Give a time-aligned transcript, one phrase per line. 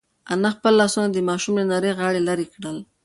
[0.33, 2.77] انا خپل لاسونه د ماشوم له نري غاړې لرې کړل.